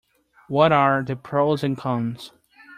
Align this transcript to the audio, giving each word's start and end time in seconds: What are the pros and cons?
What 0.47 0.71
are 0.71 1.03
the 1.03 1.15
pros 1.15 1.63
and 1.63 1.77
cons? 1.77 2.31